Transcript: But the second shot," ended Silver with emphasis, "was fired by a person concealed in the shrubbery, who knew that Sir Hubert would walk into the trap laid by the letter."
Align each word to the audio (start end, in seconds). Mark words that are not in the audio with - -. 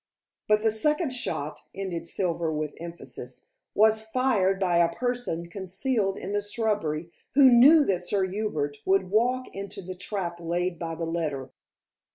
But 0.47 0.63
the 0.63 0.71
second 0.71 1.11
shot," 1.11 1.61
ended 1.75 2.07
Silver 2.07 2.51
with 2.51 2.73
emphasis, 2.79 3.45
"was 3.75 4.01
fired 4.01 4.59
by 4.59 4.77
a 4.77 4.91
person 4.95 5.47
concealed 5.47 6.17
in 6.17 6.33
the 6.33 6.41
shrubbery, 6.41 7.11
who 7.35 7.51
knew 7.51 7.85
that 7.85 8.03
Sir 8.03 8.23
Hubert 8.23 8.77
would 8.83 9.11
walk 9.11 9.47
into 9.53 9.83
the 9.83 9.93
trap 9.93 10.39
laid 10.39 10.79
by 10.79 10.95
the 10.95 11.05
letter." 11.05 11.51